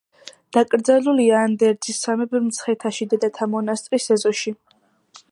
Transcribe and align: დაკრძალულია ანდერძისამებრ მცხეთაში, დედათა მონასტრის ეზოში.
დაკრძალულია 0.55 1.41
ანდერძისამებრ 1.49 2.41
მცხეთაში, 2.45 3.07
დედათა 3.11 3.47
მონასტრის 3.57 4.09
ეზოში. 4.17 4.55